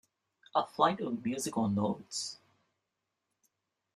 [0.55, 2.39] A flight of musical notes.